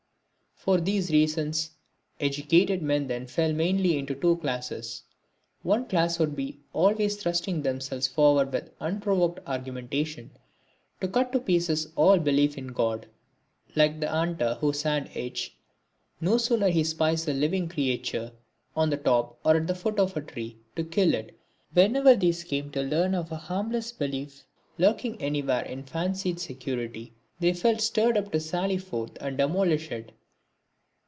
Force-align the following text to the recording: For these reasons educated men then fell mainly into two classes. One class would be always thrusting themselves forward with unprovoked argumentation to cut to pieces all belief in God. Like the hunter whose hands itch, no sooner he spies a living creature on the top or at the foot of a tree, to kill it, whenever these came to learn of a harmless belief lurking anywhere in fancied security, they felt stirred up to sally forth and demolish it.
For 0.61 0.79
these 0.79 1.09
reasons 1.09 1.71
educated 2.19 2.83
men 2.83 3.07
then 3.07 3.25
fell 3.25 3.51
mainly 3.51 3.97
into 3.97 4.13
two 4.13 4.37
classes. 4.37 5.01
One 5.63 5.87
class 5.87 6.19
would 6.19 6.35
be 6.35 6.59
always 6.71 7.15
thrusting 7.17 7.63
themselves 7.63 8.05
forward 8.05 8.53
with 8.53 8.69
unprovoked 8.79 9.39
argumentation 9.47 10.29
to 10.99 11.07
cut 11.07 11.31
to 11.31 11.39
pieces 11.39 11.91
all 11.95 12.19
belief 12.19 12.59
in 12.59 12.67
God. 12.67 13.07
Like 13.75 13.99
the 13.99 14.09
hunter 14.09 14.53
whose 14.61 14.83
hands 14.83 15.09
itch, 15.15 15.57
no 16.19 16.37
sooner 16.37 16.69
he 16.69 16.83
spies 16.83 17.27
a 17.27 17.33
living 17.33 17.67
creature 17.67 18.31
on 18.75 18.91
the 18.91 18.97
top 18.97 19.39
or 19.43 19.57
at 19.57 19.65
the 19.65 19.73
foot 19.73 19.97
of 19.97 20.15
a 20.15 20.21
tree, 20.21 20.59
to 20.75 20.83
kill 20.83 21.15
it, 21.15 21.35
whenever 21.73 22.15
these 22.15 22.43
came 22.43 22.69
to 22.73 22.83
learn 22.83 23.15
of 23.15 23.31
a 23.31 23.35
harmless 23.35 23.91
belief 23.91 24.43
lurking 24.77 25.19
anywhere 25.19 25.63
in 25.65 25.81
fancied 25.83 26.39
security, 26.39 27.15
they 27.39 27.51
felt 27.51 27.81
stirred 27.81 28.15
up 28.15 28.31
to 28.31 28.39
sally 28.39 28.77
forth 28.77 29.17
and 29.21 29.39
demolish 29.39 29.89
it. 29.91 30.11